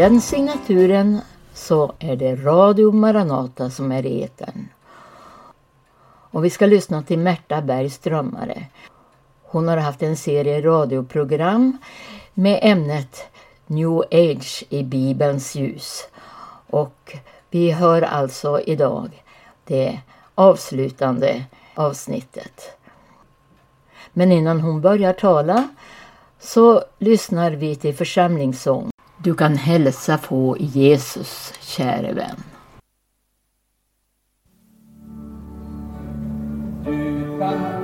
den 0.00 0.20
signaturen 0.20 1.20
så 1.54 1.92
är 1.98 2.16
det 2.16 2.34
Radio 2.34 2.92
Maranata 2.92 3.70
som 3.70 3.92
är 3.92 4.06
i 4.06 4.22
etern. 4.22 4.68
Och 6.30 6.44
vi 6.44 6.50
ska 6.50 6.66
lyssna 6.66 7.02
till 7.02 7.18
Märta 7.18 7.62
Bergs 7.62 7.98
drömmare. 7.98 8.66
Hon 9.42 9.68
har 9.68 9.76
haft 9.76 10.02
en 10.02 10.16
serie 10.16 10.60
radioprogram 10.60 11.78
med 12.34 12.58
ämnet 12.62 13.24
New 13.66 14.02
Age 14.10 14.64
i 14.68 14.82
Bibelns 14.82 15.54
ljus. 15.54 16.08
Och 16.66 17.16
vi 17.50 17.70
hör 17.70 18.02
alltså 18.02 18.60
idag 18.60 19.24
det 19.64 20.00
avslutande 20.34 21.44
avsnittet. 21.74 22.78
Men 24.12 24.32
innan 24.32 24.60
hon 24.60 24.80
börjar 24.80 25.12
tala 25.12 25.68
så 26.38 26.84
lyssnar 26.98 27.50
vi 27.50 27.76
till 27.76 27.94
församlingssång. 27.94 28.90
Du 29.22 29.34
kan 29.34 29.56
hälsa 29.56 30.18
på 30.18 30.56
Jesus, 30.58 31.54
käre 31.60 32.12
vän. 32.12 32.36
Du 36.84 37.38
kan 37.38 37.79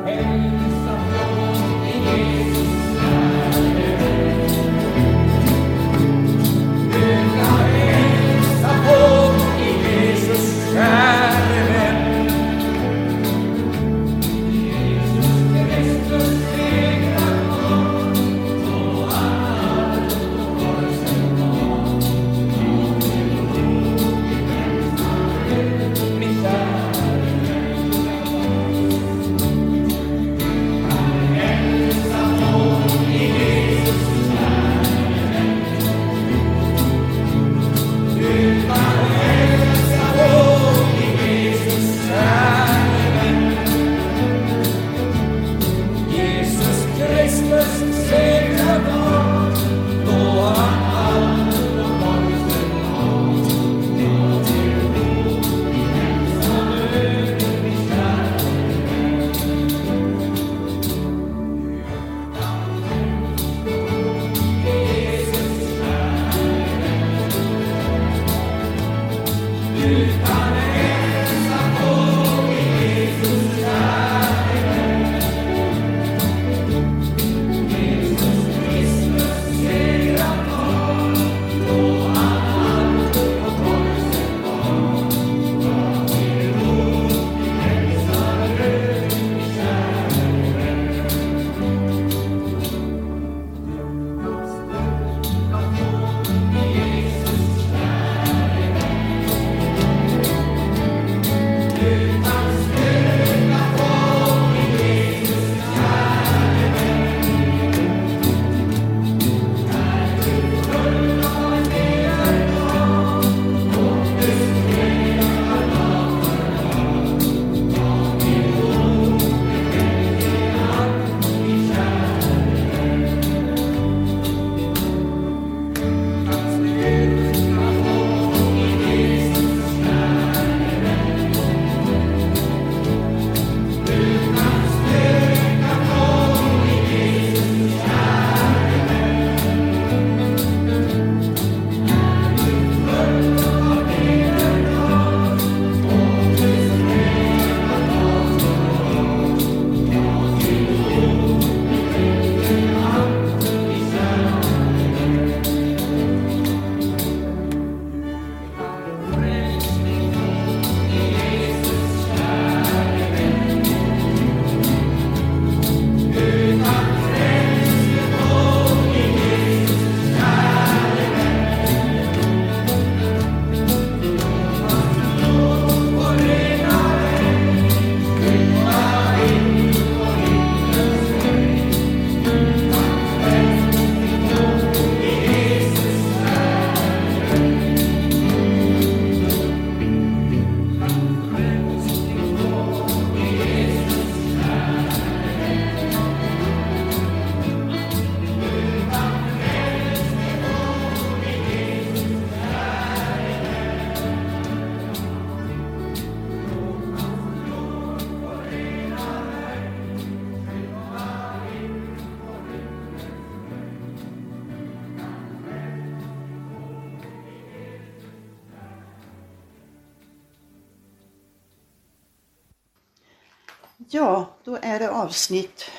då 224.46 224.58
är 224.62 224.78
det 224.78 224.90
avsnitt 224.90 225.70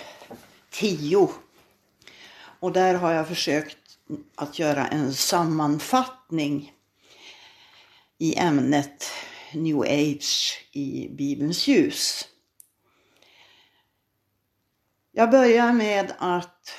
10. 0.69 1.29
Och 2.59 2.71
där 2.71 2.93
har 2.93 3.11
jag 3.11 3.27
försökt 3.27 3.77
att 4.35 4.59
göra 4.59 4.87
en 4.87 5.13
sammanfattning 5.13 6.73
i 8.17 8.37
ämnet 8.37 9.11
New 9.53 9.79
Age 9.79 10.67
i 10.71 11.09
Bibelns 11.11 11.67
ljus. 11.67 12.27
Jag 15.11 15.31
börjar 15.31 15.73
med 15.73 16.13
att 16.19 16.75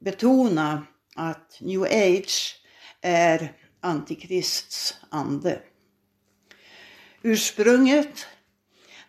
betona 0.00 0.86
att 1.14 1.60
New 1.60 1.82
Age 1.82 2.60
är 3.00 3.52
Antikrists 3.80 4.96
ande. 5.10 5.62
Ursprunget 7.22 8.26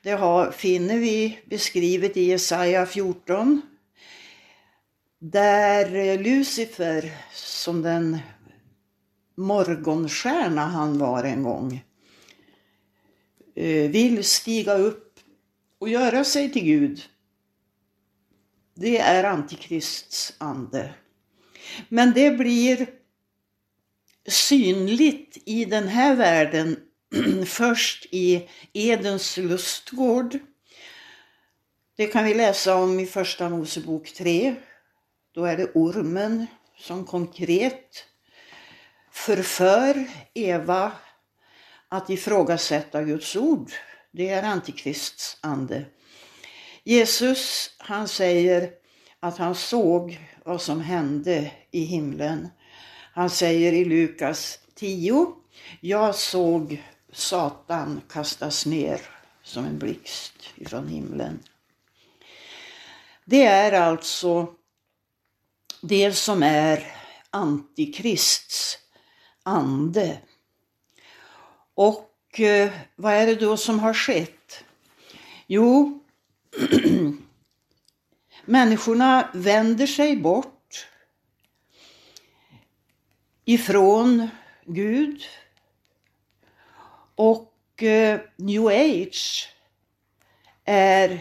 det 0.04 0.12
har, 0.12 0.52
finner 0.52 0.98
vi 0.98 1.40
beskrivet 1.46 2.18
i 2.18 2.24
Jesaja 2.24 2.86
14. 2.86 3.62
Där 5.20 5.96
eh, 5.96 6.22
Lucifer 6.22 7.12
som 7.34 7.82
den 7.82 8.18
morgonstjärna 9.36 10.66
han 10.66 10.98
var 10.98 11.24
en 11.24 11.44
gång, 11.44 11.84
eh, 13.56 13.92
vill 13.92 14.24
stiga 14.24 14.74
upp 14.74 15.20
och 15.80 15.90
göra 15.90 16.24
sig 16.24 16.52
till 16.52 16.64
Gud. 16.64 17.04
Det 18.74 18.98
är 18.98 19.24
Antikrists 19.24 20.34
ande. 20.38 20.94
Men 21.90 22.14
det 22.14 22.32
blir 22.32 22.88
synligt 24.28 25.38
i 25.46 25.66
den 25.66 25.88
här 25.88 26.16
världen 26.16 26.80
först 27.46 28.06
i 28.12 28.50
Edens 28.74 29.38
lustgård. 29.38 30.40
Det 31.98 32.08
kan 32.08 32.26
vi 32.26 32.34
läsa 32.34 32.76
om 32.76 33.00
i 33.00 33.06
Första 33.06 33.50
Mosebok 33.50 34.14
3. 34.14 34.56
Då 35.32 35.46
är 35.46 35.58
det 35.58 35.72
ormen 35.74 36.48
som 36.78 37.06
konkret 37.06 38.06
förför 39.12 40.08
Eva 40.34 40.92
att 41.90 42.10
ifrågasätta 42.10 43.04
Guds 43.04 43.36
ord. 43.36 43.72
Det 44.12 44.30
är 44.30 44.44
Antikrists 44.44 45.38
ande. 45.42 45.86
Jesus 46.84 47.72
han 47.78 48.08
säger 48.08 48.72
att 49.20 49.38
han 49.38 49.56
såg 49.56 50.20
vad 50.46 50.62
som 50.62 50.82
hände 50.82 51.52
i 51.72 51.84
himlen. 51.84 52.48
Han 53.14 53.30
säger 53.30 53.74
i 53.74 53.86
Lukas 53.86 54.60
10. 54.76 55.28
Jag 55.82 56.16
såg 56.16 56.84
Satan 57.12 58.02
kastas 58.10 58.66
ner 58.66 59.02
som 59.44 59.66
en 59.66 59.80
blixt 59.80 60.34
ifrån 60.56 60.88
himlen. 60.88 61.40
Det 63.26 63.46
är 63.46 63.72
alltså 63.72 64.54
det 65.82 66.14
som 66.14 66.44
är 66.44 66.96
Antikrists 67.30 68.78
ande. 69.44 70.20
Och 71.74 72.40
eh, 72.40 72.72
vad 72.96 73.14
är 73.14 73.28
det 73.28 73.36
då 73.36 73.58
som 73.58 73.80
har 73.80 73.94
skett? 73.94 74.64
Jo, 75.48 76.00
människorna 78.46 79.30
vänder 79.34 79.88
sig 79.88 80.18
bort 80.18 80.88
ifrån 83.46 84.30
Gud 84.66 85.24
och 87.18 87.84
eh, 87.84 88.20
new 88.36 88.68
age 88.68 89.50
är 90.66 91.20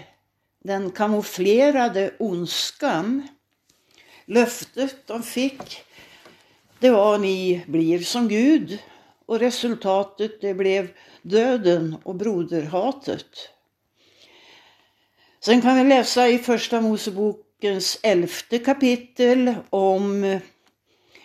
den 0.64 0.90
kamouflerade 0.90 2.14
ondskan. 2.18 3.28
Löftet 4.24 5.06
de 5.06 5.22
fick 5.22 5.84
det 6.78 6.90
var 6.90 7.18
ni 7.18 7.64
blir 7.66 7.98
som 7.98 8.28
Gud 8.28 8.78
och 9.26 9.38
resultatet 9.38 10.40
det 10.40 10.54
blev 10.54 10.88
döden 11.22 11.96
och 12.02 12.14
broderhatet. 12.14 13.50
Sen 15.40 15.62
kan 15.62 15.76
vi 15.76 15.84
läsa 15.84 16.28
i 16.28 16.38
Första 16.38 16.80
Mosebokens 16.80 17.98
elfte 18.02 18.58
kapitel 18.58 19.54
om 19.70 20.38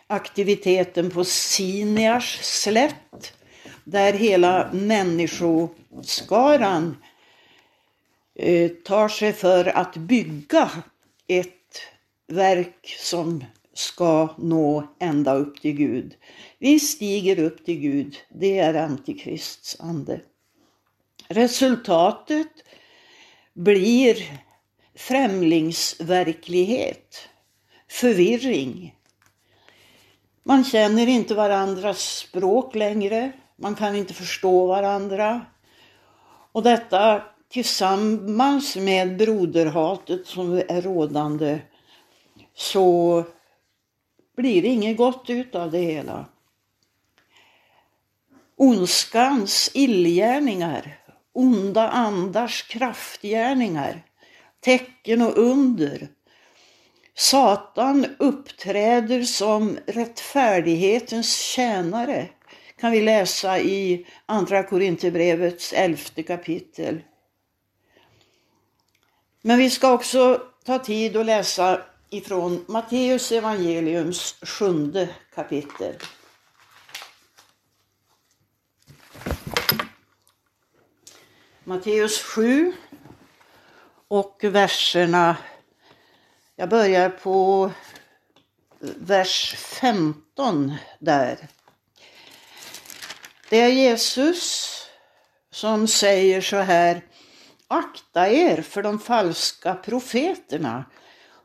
aktiviteten 0.08 1.10
på 1.10 1.24
Sinias 1.24 2.24
slätt 2.42 3.34
där 3.83 4.13
hela 4.13 4.69
människoskaran 4.74 6.98
eh, 8.36 8.72
tar 8.72 9.10
sig 9.10 9.33
för 9.33 9.66
att 9.66 9.98
bygga 9.98 10.72
ett 11.28 11.81
verk 12.28 12.95
som 13.00 13.44
ska 13.74 14.36
nå 14.38 14.88
ända 15.00 15.33
upp 15.33 15.62
till 15.62 15.74
Gud. 15.74 16.16
Vi 16.60 16.80
stiger 16.80 17.39
upp 17.39 17.66
till 17.66 17.80
Gud, 17.80 18.16
det 18.30 18.60
är 18.60 18.74
Antikrists 18.74 19.80
ande. 19.80 20.22
Resultatet 21.27 22.51
blir 23.54 24.39
främlingsverklighet, 24.95 27.30
förvirring. 27.88 28.95
Man 30.44 30.63
känner 30.63 31.07
inte 31.07 31.36
varandras 31.36 32.18
språk 32.18 32.75
längre, 32.75 33.31
man 33.62 33.75
kan 33.75 33.96
inte 33.96 34.13
förstå 34.13 34.68
varandra. 34.68 35.42
Och 36.52 36.63
detta 36.63 37.24
tillsammans 37.50 38.75
med 38.75 39.18
broderhatet 39.18 40.28
som 40.28 40.54
är 40.54 40.81
rådande 40.81 41.60
så 42.56 43.24
blir 44.38 44.62
det 44.62 44.68
inget 44.68 44.98
gott 44.98 45.30
utav 45.30 45.72
det 45.72 45.78
hela. 45.78 46.25
Ondskans 48.56 49.72
illgärningar, 49.74 51.00
onda 51.34 51.90
andars 51.90 52.63
kraftgärningar, 52.63 54.04
tecken 54.60 55.22
och 55.22 55.38
under. 55.38 56.08
Satan 57.16 58.06
uppträder 58.19 59.24
som 59.24 59.78
rättfärdighetens 59.86 61.38
tjänare 61.38 62.30
kan 62.81 62.92
vi 62.92 63.01
läsa 63.01 63.60
i 63.60 64.06
Andra 64.25 64.63
Korinthierbrevets 64.63 65.74
elfte 65.74 66.24
kapitel. 66.24 67.01
Men 69.41 69.58
vi 69.58 69.70
ska 69.70 69.94
också 69.94 70.41
ta 70.65 70.79
tid 70.79 71.17
att 71.17 71.25
läsa 71.25 71.82
ifrån 72.10 72.65
Matteus 72.67 73.32
evangeliums 73.32 74.36
sjunde 74.41 75.10
kapitel. 75.36 75.96
Matteus 81.63 82.22
7 82.22 82.74
och 84.08 84.39
verserna, 84.44 85.38
jag 86.56 86.70
börjar 86.70 87.10
på 87.10 87.72
vers 88.79 89.56
15 89.58 90.74
där. 91.00 91.48
Det 93.51 93.62
är 93.62 93.70
Jesus 93.70 94.70
som 95.51 95.88
säger 95.88 96.41
så 96.41 96.58
här, 96.58 97.01
akta 97.67 98.29
er 98.29 98.62
för 98.62 98.84
de 98.84 99.00
falska 99.00 99.75
profeterna 99.75 100.86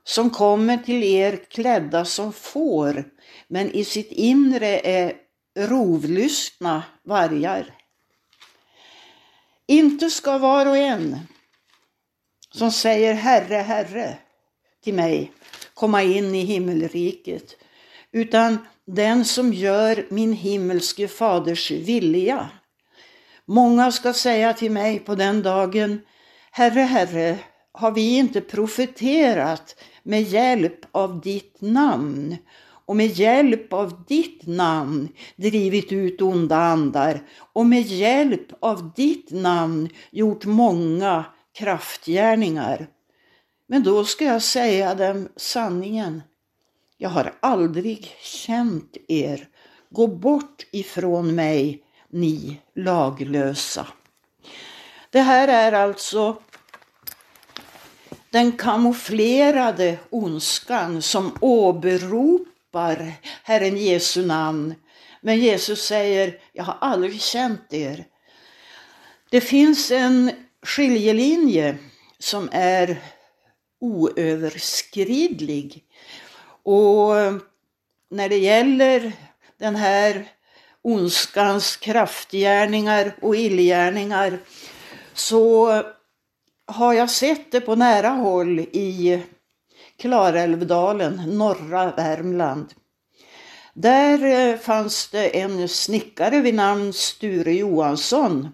som 0.04 0.30
kommer 0.30 0.76
till 0.76 1.02
er 1.04 1.36
klädda 1.50 2.04
som 2.04 2.32
får, 2.32 3.04
men 3.48 3.70
i 3.70 3.84
sitt 3.84 4.12
inre 4.12 4.80
är 4.80 5.16
rovlystna 5.58 6.82
vargar. 7.02 7.74
Inte 9.66 10.10
ska 10.10 10.38
var 10.38 10.66
och 10.66 10.76
en 10.76 11.18
som 12.50 12.72
säger 12.72 13.14
Herre, 13.14 13.56
Herre 13.56 14.18
till 14.84 14.94
mig 14.94 15.32
komma 15.74 16.02
in 16.02 16.34
i 16.34 16.44
himmelriket, 16.44 17.56
utan 18.12 18.58
den 18.86 19.24
som 19.24 19.52
gör 19.52 20.06
min 20.10 20.32
himmelske 20.32 21.08
faders 21.08 21.70
vilja. 21.70 22.50
Många 23.44 23.92
ska 23.92 24.12
säga 24.12 24.52
till 24.52 24.70
mig 24.70 24.98
på 24.98 25.14
den 25.14 25.42
dagen, 25.42 26.00
Herre, 26.50 26.80
Herre, 26.80 27.38
har 27.72 27.90
vi 27.90 28.16
inte 28.16 28.40
profeterat 28.40 29.76
med 30.02 30.22
hjälp 30.22 30.80
av 30.92 31.20
ditt 31.20 31.60
namn 31.60 32.36
och 32.86 32.96
med 32.96 33.06
hjälp 33.06 33.72
av 33.72 34.04
ditt 34.08 34.46
namn 34.46 35.08
drivit 35.36 35.92
ut 35.92 36.22
onda 36.22 36.56
andar 36.56 37.20
och 37.52 37.66
med 37.66 37.82
hjälp 37.82 38.52
av 38.60 38.92
ditt 38.96 39.30
namn 39.30 39.88
gjort 40.10 40.44
många 40.44 41.24
kraftgärningar. 41.58 42.86
Men 43.68 43.82
då 43.82 44.04
ska 44.04 44.24
jag 44.24 44.42
säga 44.42 44.94
dem 44.94 45.28
sanningen. 45.36 46.22
Jag 46.98 47.08
har 47.08 47.34
aldrig 47.40 48.16
känt 48.22 48.96
er. 49.08 49.48
Gå 49.90 50.06
bort 50.06 50.66
ifrån 50.72 51.34
mig, 51.34 51.82
ni 52.10 52.60
laglösa. 52.74 53.86
Det 55.10 55.20
här 55.20 55.48
är 55.48 55.72
alltså 55.72 56.36
den 58.30 58.52
kamouflerade 58.52 59.98
ondskan 60.10 61.02
som 61.02 61.38
åberopar 61.40 63.12
Herren 63.42 63.76
Jesu 63.76 64.26
namn. 64.26 64.74
Men 65.20 65.38
Jesus 65.38 65.86
säger, 65.86 66.40
jag 66.52 66.64
har 66.64 66.76
aldrig 66.80 67.20
känt 67.20 67.72
er. 67.72 68.04
Det 69.30 69.40
finns 69.40 69.90
en 69.90 70.30
skiljelinje 70.62 71.78
som 72.18 72.48
är 72.52 72.96
oöverskridlig. 73.80 75.84
Och 76.66 77.18
eh, 77.18 77.36
när 78.10 78.28
det 78.28 78.38
gäller 78.38 79.12
den 79.58 79.76
här 79.76 80.24
ondskans 80.82 81.76
kraftgärningar 81.76 83.12
och 83.22 83.36
illgärningar 83.36 84.38
så 85.14 85.82
har 86.66 86.92
jag 86.92 87.10
sett 87.10 87.52
det 87.52 87.60
på 87.60 87.74
nära 87.74 88.08
håll 88.08 88.58
i 88.60 89.22
Klarälvdalen, 89.98 91.22
norra 91.38 91.92
Värmland. 91.92 92.74
Där 93.74 94.24
eh, 94.24 94.58
fanns 94.58 95.08
det 95.08 95.40
en 95.40 95.68
snickare 95.68 96.40
vid 96.40 96.54
namn 96.54 96.92
Sture 96.92 97.52
Johansson 97.52 98.48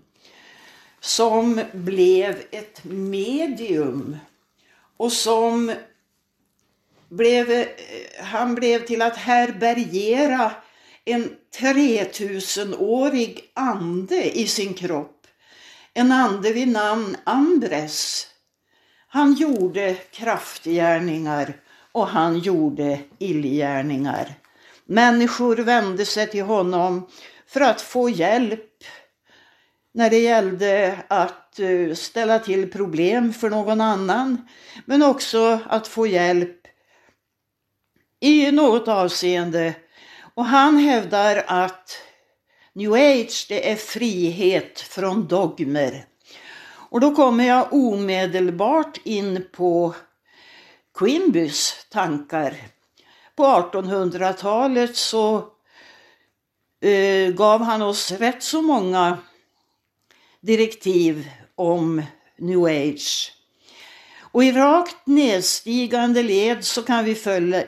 som 1.01 1.61
blev 1.73 2.43
ett 2.51 2.85
medium 2.85 4.17
och 4.97 5.13
som 5.13 5.73
blev, 7.13 7.51
eh, 7.51 7.67
han 8.25 8.55
blev 8.55 8.87
till 8.87 9.03
att 9.03 9.17
härbärgera 9.17 10.53
en 11.05 11.37
3000-årig 11.61 13.51
ande 13.55 14.39
i 14.39 14.47
sin 14.47 14.75
kropp. 14.75 15.27
En 15.95 16.13
ande 16.13 16.53
vid 16.53 16.69
namn 16.69 17.17
Ambres. 17.25 18.27
Han 19.09 19.35
gjorde 19.35 19.95
kraftgärningar 19.95 21.55
och 21.93 22.09
han 22.09 22.39
gjorde 22.39 23.01
illgärningar. 23.19 24.35
Människor 24.85 25.57
vände 25.57 26.05
sig 26.05 26.31
till 26.31 26.43
honom 26.43 27.09
för 27.47 27.61
att 27.61 27.81
få 27.81 28.11
hjälp 28.11 28.85
när 29.95 30.11
det 30.11 30.19
gällde 30.19 30.99
att 31.09 31.59
eh, 31.61 31.95
ställa 31.95 32.39
till 32.39 32.71
problem 32.71 33.33
för 33.33 33.51
någon 33.51 33.81
annan, 33.81 34.49
men 34.87 35.03
också 35.03 35.61
att 35.67 35.89
få 35.89 36.07
hjälp 36.07 36.62
i 38.23 38.53
något 38.53 38.89
avseende. 38.89 39.75
Och 40.35 40.45
han 40.45 40.79
hävdar 40.79 41.45
att 41.47 41.99
New 42.73 42.93
Age 42.93 43.47
det 43.49 43.71
är 43.71 43.77
frihet 43.77 44.81
från 44.81 45.27
dogmer. 45.27 46.05
Och 46.65 47.01
då 47.01 47.15
kommer 47.15 47.45
jag 47.45 47.73
omedelbart 47.73 48.99
in 49.05 49.47
på 49.53 49.95
Quinbys 50.95 51.87
tankar. 51.91 52.57
På 53.37 53.45
1800-talet 53.45 54.97
så 54.97 55.37
eh, 56.81 57.29
gav 57.35 57.63
han 57.63 57.83
oss 57.83 58.11
rätt 58.11 58.43
så 58.43 58.63
många 58.63 59.19
direktiv 60.41 61.31
om 61.55 62.03
New 62.37 62.65
Age. 62.65 63.33
Och 64.33 64.45
i 64.45 64.53
rakt 64.53 65.07
nedstigande 65.07 66.23
led 66.23 66.65
så 66.65 66.83
kan 66.83 67.05
vi 67.05 67.15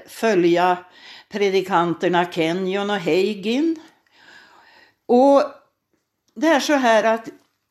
följa, 0.06 0.84
predikanterna 1.28 2.32
Kenyon 2.32 2.90
och 2.90 3.00
Hagin. 3.00 3.76
Och 5.06 5.42
det 6.34 6.46
är 6.46 6.60
så 6.60 6.72
här 6.72 7.04
att 7.04 7.28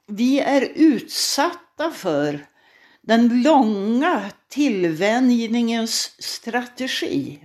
vi 0.08 0.40
är 0.40 0.72
utsatta 0.76 1.92
för 1.92 2.46
den 3.02 3.42
långa 3.42 4.32
tillvänjningens 4.48 6.16
strategi. 6.20 7.40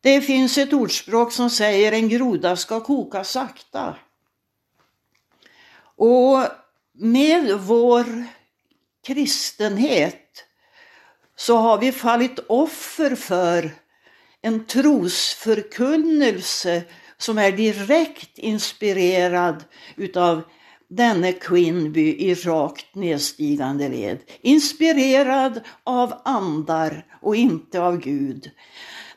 Det 0.00 0.20
finns 0.20 0.58
ett 0.58 0.72
ordspråk 0.72 1.32
som 1.32 1.50
säger 1.50 1.92
en 1.92 2.08
groda 2.08 2.56
ska 2.56 2.80
koka 2.80 3.24
sakta. 3.24 3.96
Och 5.96 6.44
med 6.92 7.60
vår 7.60 8.24
kristenhet 9.08 10.44
så 11.36 11.56
har 11.56 11.78
vi 11.78 11.92
fallit 11.92 12.38
offer 12.48 13.14
för 13.14 13.70
en 14.42 14.64
trosförkunnelse 14.64 16.82
som 17.18 17.38
är 17.38 17.52
direkt 17.52 18.38
inspirerad 18.38 19.64
utav 19.96 20.42
denne 20.88 21.32
Quinby 21.32 22.16
i 22.18 22.34
rakt 22.34 22.94
nedstigande 22.94 23.88
led. 23.88 24.18
Inspirerad 24.40 25.60
av 25.84 26.14
andar 26.24 27.06
och 27.20 27.36
inte 27.36 27.80
av 27.80 27.98
Gud. 27.98 28.50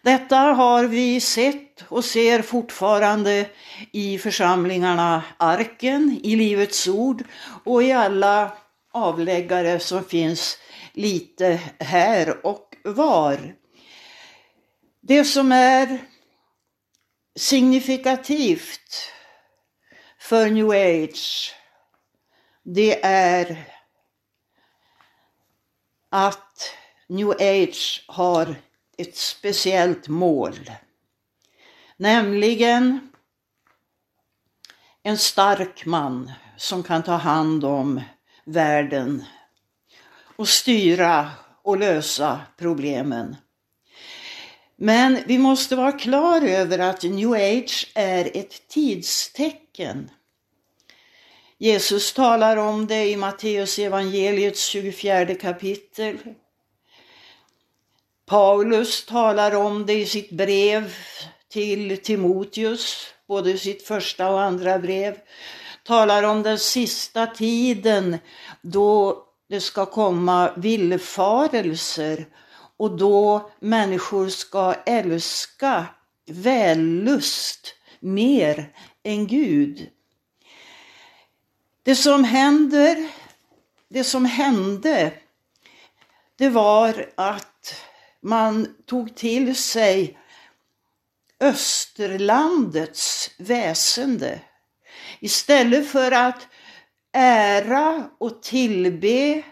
Detta 0.01 0.37
har 0.37 0.83
vi 0.83 1.19
sett 1.19 1.83
och 1.87 2.05
ser 2.05 2.41
fortfarande 2.41 3.45
i 3.91 4.17
församlingarna 4.17 5.23
Arken, 5.37 6.19
i 6.23 6.35
Livets 6.35 6.87
Ord 6.87 7.23
och 7.63 7.83
i 7.83 7.91
alla 7.91 8.51
avläggare 8.91 9.79
som 9.79 10.03
finns 10.03 10.57
lite 10.93 11.61
här 11.79 12.45
och 12.45 12.75
var. 12.83 13.55
Det 15.01 15.25
som 15.25 15.51
är 15.51 15.99
signifikativt 17.35 19.11
för 20.19 20.49
new 20.49 20.69
age 20.69 21.55
det 22.63 23.05
är 23.05 23.69
att 26.09 26.75
new 27.07 27.29
age 27.29 28.05
har 28.07 28.55
ett 28.97 29.17
speciellt 29.17 30.07
mål. 30.07 30.71
Nämligen 31.97 33.11
en 35.03 35.17
stark 35.17 35.85
man 35.85 36.31
som 36.57 36.83
kan 36.83 37.03
ta 37.03 37.15
hand 37.15 37.65
om 37.65 38.01
världen 38.51 39.23
och 40.35 40.47
styra 40.47 41.31
och 41.63 41.77
lösa 41.77 42.41
problemen. 42.57 43.35
Men 44.75 45.19
vi 45.25 45.37
måste 45.37 45.75
vara 45.75 45.91
klar 45.91 46.41
över 46.41 46.79
att 46.79 47.03
new 47.03 47.31
age 47.31 47.91
är 47.95 48.37
ett 48.37 48.67
tidstecken. 48.67 50.09
Jesus 51.57 52.13
talar 52.13 52.57
om 52.57 52.87
det 52.87 53.09
i 53.09 53.17
Matteus 53.17 53.79
evangeliets 53.79 54.65
24 54.65 55.35
kapitel. 55.35 56.17
Paulus 58.25 59.05
talar 59.05 59.55
om 59.55 59.85
det 59.85 59.93
i 59.93 60.05
sitt 60.05 60.31
brev 60.31 60.93
till 61.49 61.97
Timoteus, 61.97 63.07
både 63.27 63.57
sitt 63.57 63.83
första 63.83 64.29
och 64.29 64.41
andra 64.41 64.79
brev. 64.79 65.17
Talar 65.83 66.23
om 66.23 66.43
den 66.43 66.59
sista 66.59 67.27
tiden 67.27 68.17
då 68.61 69.23
det 69.49 69.61
ska 69.61 69.85
komma 69.85 70.53
villfarelser 70.57 72.25
och 72.77 72.97
då 72.97 73.51
människor 73.59 74.29
ska 74.29 74.73
älska 74.85 75.85
vällust 76.27 77.75
mer 77.99 78.73
än 79.03 79.27
Gud. 79.27 79.89
Det 81.83 81.95
som 81.95 82.23
händer, 82.23 83.09
det 83.89 84.03
som 84.03 84.25
hände, 84.25 85.13
det 86.35 86.49
var 86.49 87.11
att 87.15 87.75
man 88.21 88.75
tog 88.85 89.15
till 89.15 89.55
sig 89.55 90.17
Österlandets 91.39 93.31
väsende. 93.37 94.39
Istället 95.23 95.87
för 95.87 96.11
att 96.11 96.47
ära 97.11 98.09
och 98.17 98.41
tillbe 98.41 99.43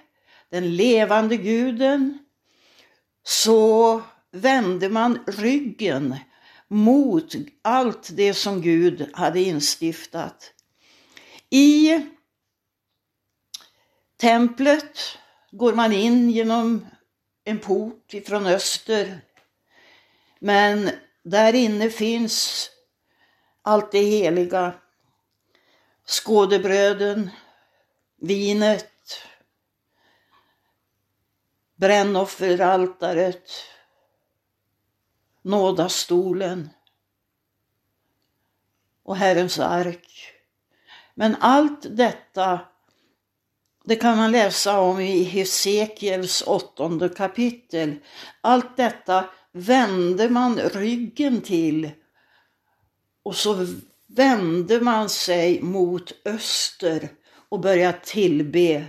den 0.50 0.76
levande 0.76 1.38
guden 1.38 2.20
så 3.24 4.02
vände 4.32 4.90
man 4.90 5.24
ryggen 5.28 6.16
mot 6.68 7.36
allt 7.62 8.10
det 8.12 8.34
som 8.34 8.62
Gud 8.62 9.10
hade 9.14 9.42
instiftat. 9.42 10.54
I 11.50 12.02
templet 14.18 15.00
går 15.52 15.74
man 15.74 15.94
in 15.94 16.30
genom 16.30 16.86
en 17.44 17.60
port 17.60 18.14
ifrån 18.14 18.46
öster. 18.46 19.22
Men 20.40 20.90
där 21.24 21.56
inne 21.56 21.90
finns 21.90 22.70
allt 23.62 23.92
det 23.92 24.00
heliga. 24.00 24.74
Skådebröden, 26.10 27.30
vinet, 28.18 29.24
brännofferaltaret, 31.76 33.52
nådastolen 35.42 36.70
och 39.04 39.18
Herrens 39.18 39.60
ark. 39.60 40.34
Men 41.16 41.36
allt 41.40 41.98
detta 41.98 42.60
det 43.84 43.96
kan 43.96 44.18
man 44.18 44.32
läsa 44.32 44.80
om 44.80 45.00
i 45.00 45.24
Hesekiels 45.24 46.44
åttonde 46.48 47.10
kapitel. 47.10 47.96
Allt 48.42 48.78
detta 48.78 49.30
vände 49.52 50.30
man 50.30 50.60
ryggen 50.60 51.42
till 51.42 51.92
och 53.24 53.36
så 53.36 53.66
vände 54.10 54.82
man 54.82 55.10
sig 55.10 55.62
mot 55.62 56.14
öster 56.26 57.10
och 57.50 57.60
började 57.60 58.00
tillbe 58.04 58.86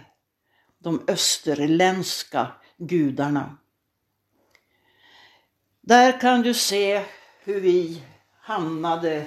de 0.78 1.04
österländska 1.08 2.52
gudarna. 2.78 3.56
Där 5.80 6.20
kan 6.20 6.42
du 6.42 6.54
se 6.54 7.04
hur 7.44 7.60
vi 7.60 8.02
hamnade 8.40 9.26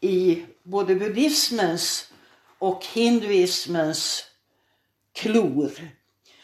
i 0.00 0.44
både 0.62 0.94
buddhismens 0.94 2.12
och 2.58 2.84
hinduismens 2.92 4.24
klor. 5.12 5.70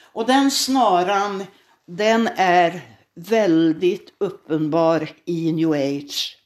Och 0.00 0.26
den 0.26 0.50
snaran, 0.50 1.45
den 1.87 2.28
är 2.37 2.81
väldigt 3.14 4.14
uppenbar 4.19 5.09
i 5.25 5.52
new 5.52 5.73
age. 5.73 6.46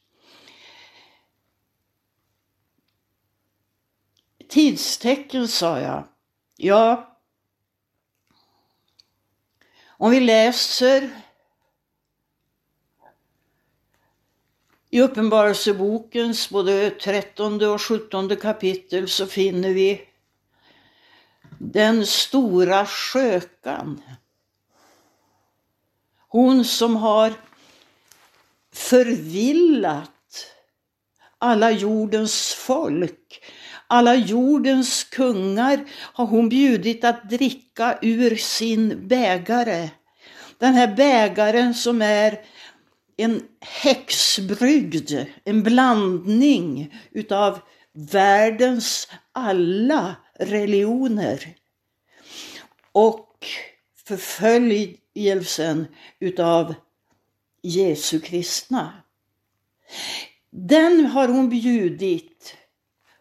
Tidstecken 4.51 5.49
sa 5.49 5.81
jag. 5.81 6.05
Ja, 6.57 7.17
om 9.87 10.11
vi 10.11 10.21
läser 10.21 11.11
i 14.91 15.01
Uppenbarelsebokens 15.01 16.51
både 16.51 16.91
13 16.91 17.63
och 17.63 17.83
17 17.83 18.37
kapitel 18.37 19.09
så 19.09 19.27
finner 19.27 19.75
vi 19.75 20.09
den 21.59 22.07
stora 22.07 22.87
skökan. 22.87 24.03
Hon 26.29 26.65
som 26.65 26.97
har 26.97 27.33
förvillat 28.73 30.47
alla 31.39 31.71
jordens 31.71 32.55
folk. 32.55 33.45
Alla 33.93 34.15
jordens 34.15 35.05
kungar 35.05 35.85
har 35.91 36.27
hon 36.27 36.49
bjudit 36.49 37.05
att 37.05 37.31
dricka 37.31 37.99
ur 38.03 38.37
sin 38.37 39.09
bägare. 39.09 39.91
Den 40.59 40.75
här 40.75 40.95
bägaren 40.97 41.75
som 41.75 42.03
är 42.03 42.41
en 43.17 43.43
häxbrygd, 43.61 45.13
en 45.45 45.63
blandning 45.63 46.95
utav 47.11 47.59
världens 47.93 49.09
alla 49.33 50.17
religioner 50.39 51.55
och 52.93 53.47
förföljelsen 54.07 55.87
utav 56.21 56.75
Jesu 57.63 58.21
kristna. 58.21 58.93
Den 60.51 61.07
har 61.07 61.29
hon 61.29 61.49
bjudit 61.49 62.57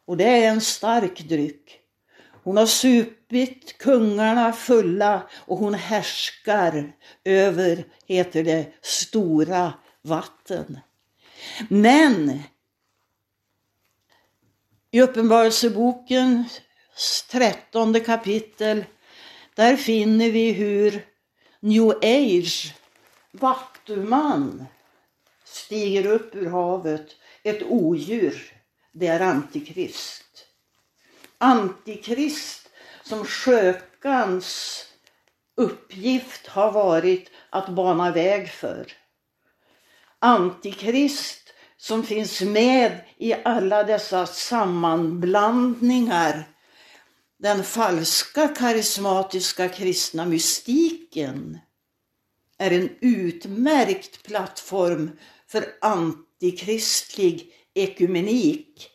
och 0.10 0.18
det 0.18 0.24
är 0.24 0.50
en 0.50 0.62
stark 0.62 1.20
dryck. 1.20 1.80
Hon 2.44 2.58
har 2.58 2.66
supit 2.66 3.78
kungarna 3.78 4.54
fulla 4.54 5.30
och 5.36 5.58
hon 5.58 5.74
härskar 5.74 6.92
över, 7.24 7.86
heter 8.06 8.44
det, 8.44 8.74
stora 8.82 9.74
vatten. 10.02 10.80
Men 11.70 12.40
i 14.92 15.02
Uppenbarelsebokens 15.02 16.62
trettonde 17.32 18.00
kapitel, 18.00 18.86
där 19.56 19.76
finner 19.78 20.32
vi 20.32 20.52
hur 20.52 21.06
new 21.60 21.90
age, 22.02 22.76
vattuman, 23.32 24.66
stiger 25.46 26.06
upp 26.06 26.36
ur 26.36 26.50
havet, 26.50 27.16
ett 27.44 27.64
odjur, 27.64 28.59
det 28.92 29.08
är 29.08 29.20
antikrist. 29.20 30.46
Antikrist 31.38 32.70
som 33.04 33.26
skökans 33.26 34.86
uppgift 35.58 36.48
har 36.48 36.72
varit 36.72 37.32
att 37.50 37.70
bana 37.70 38.12
väg 38.12 38.50
för. 38.50 38.92
Antikrist 40.20 41.54
som 41.78 42.04
finns 42.04 42.42
med 42.42 43.00
i 43.18 43.34
alla 43.34 43.84
dessa 43.84 44.26
sammanblandningar. 44.26 46.44
Den 47.38 47.64
falska 47.64 48.48
karismatiska 48.48 49.70
kristna 49.70 50.26
mystiken 50.26 51.60
är 52.58 52.72
en 52.72 52.90
utmärkt 53.02 54.24
plattform 54.24 55.12
för 55.48 55.66
antikristlig 55.82 57.54
ekumenik 57.74 58.92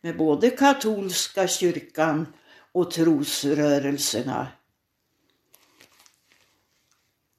med 0.00 0.16
både 0.16 0.50
katolska 0.50 1.48
kyrkan 1.48 2.26
och 2.72 2.90
trosrörelserna. 2.90 4.48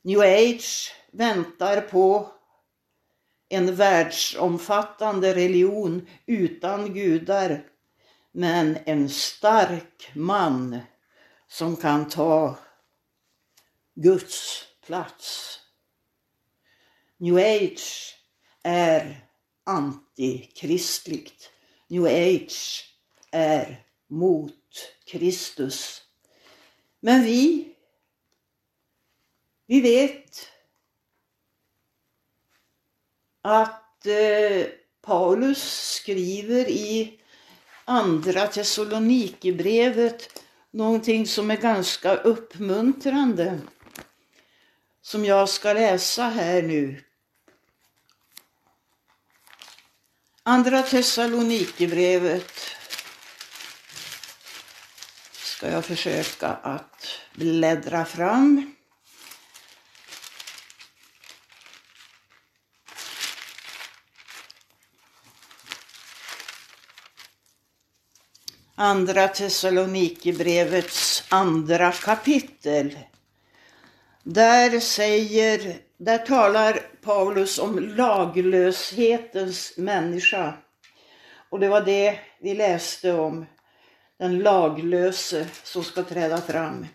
New 0.01 0.19
age 0.19 0.91
väntar 1.11 1.81
på 1.81 2.31
en 3.49 3.75
världsomfattande 3.75 5.35
religion 5.35 6.07
utan 6.25 6.93
gudar 6.93 7.63
men 8.31 8.77
en 8.85 9.09
stark 9.09 10.11
man 10.15 10.79
som 11.47 11.75
kan 11.75 12.09
ta 12.09 12.57
Guds 13.95 14.65
plats. 14.85 15.59
New 17.17 17.37
age 17.37 18.15
är 18.63 19.25
antikristligt. 19.63 21.51
New 21.87 22.05
age 22.05 22.85
är 23.31 23.85
mot 24.07 24.95
Kristus. 25.05 26.01
Men 26.99 27.23
vi, 27.23 27.75
vi 29.65 29.81
vet 29.81 30.47
att 33.41 34.05
eh, 34.05 34.65
Paulus 35.01 35.91
skriver 35.95 36.69
i 36.69 37.19
andra 37.85 38.47
Thessalonikerbrevet 38.47 40.43
någonting 40.71 41.27
som 41.27 41.51
är 41.51 41.57
ganska 41.57 42.15
uppmuntrande. 42.15 43.59
Som 45.01 45.25
jag 45.25 45.49
ska 45.49 45.73
läsa 45.73 46.23
här 46.23 46.61
nu. 46.61 47.03
Andra 50.51 50.81
Thessalonikerbrevet 50.81 52.51
ska 55.33 55.71
jag 55.71 55.85
försöka 55.85 56.47
att 56.47 57.07
bläddra 57.33 58.05
fram. 58.05 58.75
Andra 68.75 69.27
Thessalonikerbrevets 69.27 71.23
andra 71.29 71.91
kapitel. 71.91 72.97
Där 74.23 74.79
säger, 74.79 75.77
där 75.97 76.17
talar 76.17 76.79
Paulus 77.01 77.59
om 77.59 77.79
laglöshetens 77.79 79.77
människa. 79.77 80.53
Och 81.49 81.59
det 81.59 81.69
var 81.69 81.81
det 81.81 82.19
vi 82.39 82.53
läste 82.53 83.13
om, 83.13 83.45
den 84.17 84.39
laglöse 84.39 85.47
som 85.63 85.83
ska 85.83 86.03
träda 86.03 86.41
fram. 86.41 86.87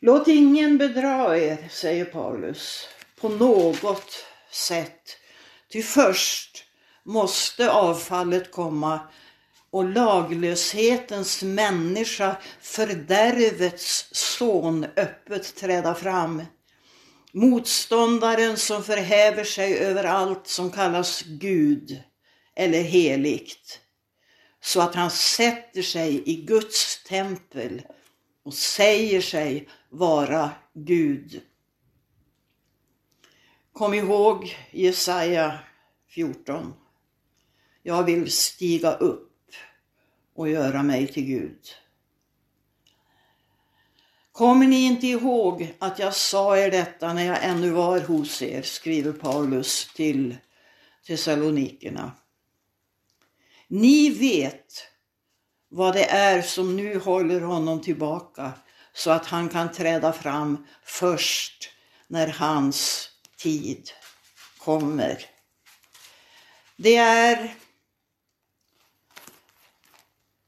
Låt 0.00 0.28
ingen 0.28 0.78
bedra 0.78 1.38
er, 1.38 1.68
säger 1.70 2.04
Paulus, 2.04 2.88
på 3.20 3.28
något 3.28 4.24
sätt. 4.50 5.16
Ty 5.72 5.82
först 5.82 6.64
måste 7.02 7.70
avfallet 7.70 8.50
komma 8.50 9.00
och 9.74 9.84
laglöshetens 9.84 11.42
människa, 11.42 12.36
fördärvets 12.60 14.08
son, 14.12 14.84
öppet 14.96 15.56
träda 15.56 15.94
fram. 15.94 16.42
Motståndaren 17.32 18.56
som 18.56 18.82
förhäver 18.82 19.44
sig 19.44 19.78
över 19.78 20.04
allt 20.04 20.46
som 20.46 20.70
kallas 20.70 21.22
Gud 21.22 22.02
eller 22.56 22.82
heligt. 22.82 23.80
Så 24.60 24.80
att 24.80 24.94
han 24.94 25.10
sätter 25.10 25.82
sig 25.82 26.22
i 26.26 26.34
Guds 26.34 27.04
tempel 27.04 27.82
och 28.44 28.54
säger 28.54 29.20
sig 29.20 29.68
vara 29.90 30.50
Gud. 30.74 31.40
Kom 33.72 33.94
ihåg 33.94 34.56
Jesaja 34.70 35.58
14. 36.08 36.74
Jag 37.82 38.02
vill 38.02 38.30
stiga 38.32 38.92
upp 38.92 39.33
och 40.34 40.48
göra 40.48 40.82
mig 40.82 41.06
till 41.06 41.24
Gud. 41.24 41.60
Kommer 44.32 44.66
ni 44.66 44.84
inte 44.84 45.06
ihåg 45.06 45.74
att 45.78 45.98
jag 45.98 46.14
sa 46.14 46.58
er 46.58 46.70
detta 46.70 47.12
när 47.12 47.24
jag 47.24 47.44
ännu 47.44 47.70
var 47.70 48.00
hos 48.00 48.42
er, 48.42 48.62
skriver 48.62 49.12
Paulus 49.12 49.92
till 49.94 50.36
Thessalonikerna. 51.06 52.12
Ni 53.68 54.10
vet 54.10 54.86
vad 55.68 55.94
det 55.94 56.04
är 56.04 56.42
som 56.42 56.76
nu 56.76 56.98
håller 56.98 57.40
honom 57.40 57.80
tillbaka 57.80 58.52
så 58.92 59.10
att 59.10 59.26
han 59.26 59.48
kan 59.48 59.72
träda 59.72 60.12
fram 60.12 60.66
först 60.84 61.70
när 62.08 62.28
hans 62.28 63.10
tid 63.38 63.90
kommer. 64.58 65.24
Det 66.76 66.96
är 66.96 67.54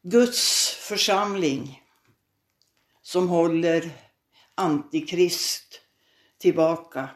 Guds 0.08 0.70
församling 0.70 1.82
som 3.02 3.28
håller 3.28 3.90
Antikrist 4.54 5.80
tillbaka. 6.38 7.08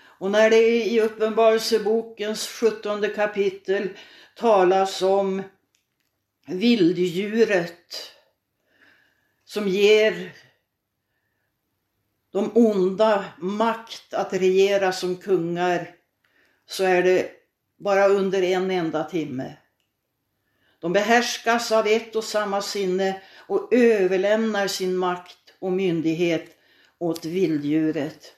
Och 0.00 0.30
när 0.30 0.50
det 0.50 0.84
i 0.84 1.00
Uppenbarelsebokens 1.00 2.46
sjuttonde 2.48 3.08
kapitel 3.08 3.88
talas 4.36 5.02
om 5.02 5.42
vilddjuret 6.46 8.12
som 9.44 9.68
ger 9.68 10.32
de 12.32 12.50
onda 12.54 13.24
makt 13.38 14.14
att 14.14 14.32
regera 14.32 14.92
som 14.92 15.16
kungar 15.16 15.94
så 16.66 16.84
är 16.84 17.02
det 17.02 17.30
bara 17.78 18.08
under 18.08 18.42
en 18.42 18.70
enda 18.70 19.04
timme. 19.04 19.56
De 20.82 20.92
behärskas 20.92 21.72
av 21.72 21.86
ett 21.86 22.16
och 22.16 22.24
samma 22.24 22.62
sinne 22.62 23.22
och 23.46 23.68
överlämnar 23.74 24.66
sin 24.66 24.96
makt 24.96 25.52
och 25.58 25.72
myndighet 25.72 26.58
åt 26.98 27.24
vilddjuret. 27.24 28.34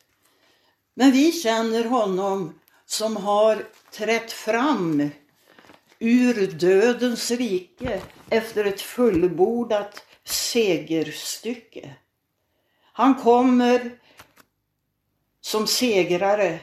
Men 0.95 1.13
vi 1.13 1.33
känner 1.33 1.85
honom 1.85 2.61
som 2.87 3.17
har 3.17 3.65
trätt 3.91 4.33
fram 4.33 5.11
ur 5.99 6.47
dödens 6.47 7.31
rike 7.31 8.03
efter 8.31 8.65
ett 8.65 8.81
fullbordat 8.81 10.03
segerstycke. 10.25 11.95
Han 12.93 13.15
kommer 13.15 13.99
som 15.41 15.67
segrare. 15.67 16.59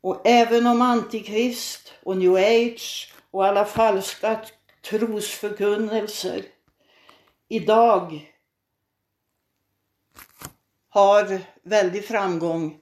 Och 0.00 0.20
även 0.24 0.66
om 0.66 0.82
Antikrist 0.82 1.92
och 2.02 2.16
new 2.16 2.34
age 2.34 3.12
och 3.32 3.46
alla 3.46 3.64
falska 3.64 4.40
trosförkunnelser 4.82 6.44
idag 7.48 8.32
har 10.88 11.40
väldig 11.62 12.04
framgång 12.04 12.80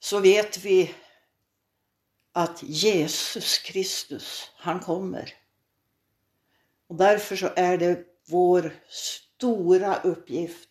så 0.00 0.20
vet 0.20 0.64
vi 0.64 0.94
att 2.32 2.62
Jesus 2.62 3.58
Kristus, 3.58 4.50
han 4.56 4.80
kommer. 4.80 5.34
Och 6.88 6.96
därför 6.96 7.36
så 7.36 7.48
är 7.56 7.78
det 7.78 8.04
vår 8.28 8.74
stora 8.88 9.96
uppgift 9.96 10.68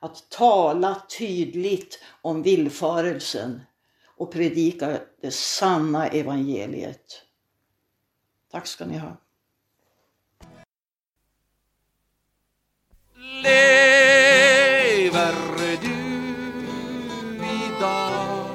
att 0.00 0.30
tala 0.30 1.02
tydligt 1.18 1.98
om 2.22 2.42
villfarelsen 2.42 3.60
och 4.16 4.32
predika 4.32 5.00
det 5.20 5.30
sanna 5.30 6.08
evangeliet. 6.08 7.23
Tack 8.54 8.66
ska 8.66 8.84
ni 8.84 8.98
ha. 8.98 9.16
Lever 13.42 15.34
du 15.80 15.98
idag, 17.66 18.46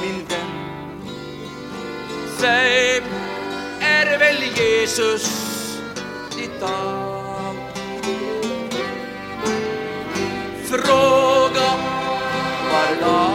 min 0.00 0.24
vän? 0.24 1.08
Säg, 2.38 3.02
är 3.80 4.18
väl 4.18 4.42
Jesus 4.42 5.26
ditt 6.36 6.62
allt? 6.62 7.78
Fråga 10.64 11.70
var 12.72 13.00
lag 13.00 13.27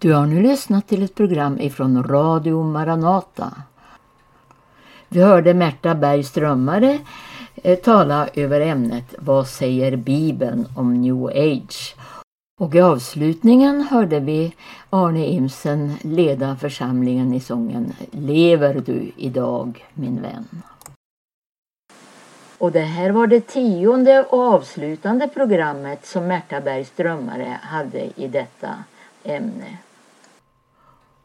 Du 0.00 0.12
har 0.12 0.26
nu 0.26 0.42
lyssnat 0.42 0.88
till 0.88 1.02
ett 1.02 1.14
program 1.14 1.60
ifrån 1.60 2.04
Radio 2.04 2.62
Maranata. 2.62 3.52
Vi 5.08 5.22
hörde 5.22 5.54
Märta 5.54 5.94
Berg 5.94 6.24
Strömmare 6.24 6.98
eh, 7.54 7.78
tala 7.78 8.28
över 8.34 8.60
ämnet 8.60 9.14
Vad 9.18 9.48
säger 9.48 9.96
Bibeln 9.96 10.66
om 10.76 11.02
New 11.02 11.24
Age? 11.24 11.96
Och 12.60 12.74
i 12.74 12.80
avslutningen 12.80 13.80
hörde 13.90 14.20
vi 14.20 14.54
Arne 14.90 15.26
Imsen 15.26 15.94
leda 16.02 16.56
församlingen 16.56 17.34
i 17.34 17.40
sången 17.40 17.92
Lever 18.10 18.82
du 18.86 19.12
idag 19.16 19.86
min 19.94 20.22
vän? 20.22 20.62
Och 22.58 22.72
det 22.72 22.80
här 22.80 23.10
var 23.10 23.26
det 23.26 23.40
tionde 23.40 24.24
och 24.24 24.54
avslutande 24.54 25.28
programmet 25.28 26.06
som 26.06 26.26
Märta 26.26 26.60
Berg 26.60 26.84
Strömmare 26.84 27.58
hade 27.62 28.20
i 28.20 28.28
detta 28.28 28.84
ämne. 29.24 29.78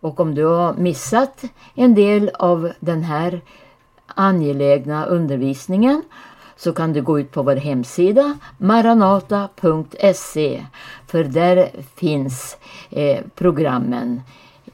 Och 0.04 0.20
om 0.20 0.36
du 0.36 0.46
har 0.46 0.74
missat 0.74 1.44
en 1.74 1.96
del 1.96 2.32
av 2.34 2.72
den 2.80 3.04
här 3.04 3.42
angelägna 4.08 5.06
undervisningen 5.06 6.04
så 6.56 6.74
kan 6.74 6.94
du 6.94 7.02
gå 7.02 7.20
ut 7.20 7.32
på 7.32 7.44
vår 7.44 7.56
hemsida 7.56 8.38
maranata.se 8.58 9.96
för 11.08 11.24
där 11.24 11.70
finns 11.96 12.58
eh, 12.90 13.24
programmen 13.36 14.22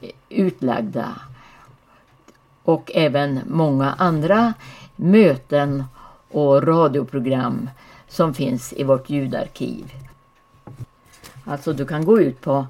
eh, 0.00 0.10
utlagda 0.28 1.16
och 2.62 2.90
även 2.94 3.40
många 3.46 3.94
andra 3.98 4.54
möten 4.96 5.84
och 6.30 6.66
radioprogram 6.66 7.70
som 8.08 8.34
finns 8.34 8.72
i 8.72 8.84
vårt 8.84 9.10
ljudarkiv. 9.10 9.92
Alltså 11.44 11.72
du 11.72 11.86
kan 11.86 12.04
gå 12.04 12.20
ut 12.20 12.40
på 12.40 12.66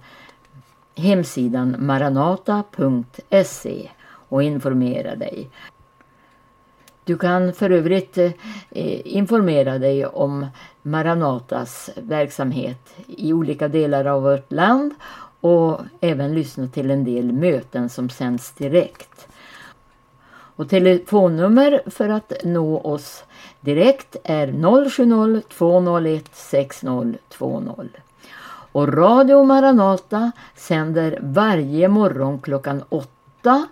hemsidan 0.97 1.77
maranata.se 1.79 2.71
och 4.29 4.43
informera 4.43 5.17
dig. 5.17 5.49
Du 7.05 7.19
kan 7.19 7.53
för 7.53 7.71
övrigt 7.71 8.19
eh, 8.19 8.33
informera 9.17 9.79
dig 9.79 10.07
om 10.07 10.47
Maranatas 10.83 11.91
verksamhet 11.97 12.95
i 13.07 13.33
olika 13.33 13.69
delar 13.69 14.05
av 14.05 14.23
vårt 14.23 14.53
land 14.53 14.95
och 15.41 15.81
även 16.01 16.35
lyssna 16.35 16.69
till 16.69 16.91
en 16.91 17.05
del 17.05 17.33
möten 17.33 17.89
som 17.89 18.11
sänds 18.11 18.53
direkt. 18.53 19.29
Och 20.61 20.69
telefonnummer 20.69 21.83
för 21.87 22.09
att 22.09 22.33
nå 22.45 22.81
oss 22.81 23.25
direkt 23.61 24.17
är 24.25 24.47
070 24.91 25.43
201 25.49 26.25
6020. 26.33 27.89
Och 28.73 28.93
Radio 28.95 29.45
Maranata 29.45 30.33
sänder 30.55 31.19
varje 31.23 31.89
morgon 31.89 32.41
klockan 32.41 32.85
8 32.89 33.69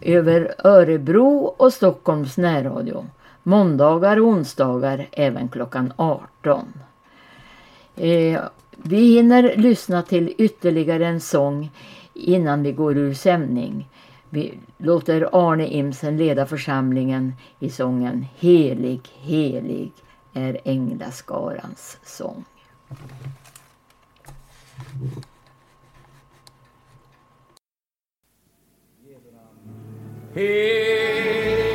över 0.00 0.54
Örebro 0.64 1.54
och 1.56 1.72
Stockholms 1.72 2.36
närradio. 2.36 3.06
Måndagar 3.42 4.16
och 4.16 4.26
onsdagar 4.26 5.08
även 5.12 5.48
klockan 5.48 5.92
18. 5.96 6.72
Eh, 7.96 8.40
vi 8.76 9.14
hinner 9.14 9.56
lyssna 9.56 10.02
till 10.02 10.34
ytterligare 10.38 11.06
en 11.06 11.20
sång 11.20 11.70
innan 12.14 12.62
vi 12.62 12.72
går 12.72 12.96
ur 12.96 13.14
sändning. 13.14 13.88
Vi 14.30 14.58
låter 14.78 15.28
Arne 15.32 15.66
Imsen 15.66 16.16
leda 16.16 16.46
församlingen 16.46 17.32
i 17.58 17.70
sången 17.70 18.26
Helig, 18.38 19.00
helig 19.20 19.92
är 20.32 20.60
änglaskarans 20.64 21.98
sång. 22.04 22.44
Hey. 30.34 31.67